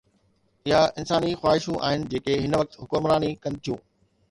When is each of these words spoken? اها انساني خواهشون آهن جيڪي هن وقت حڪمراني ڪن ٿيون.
اها 0.69 0.79
انساني 1.01 1.31
خواهشون 1.41 1.77
آهن 1.87 2.07
جيڪي 2.15 2.39
هن 2.47 2.59
وقت 2.61 2.81
حڪمراني 2.85 3.33
ڪن 3.47 3.63
ٿيون. 3.63 3.87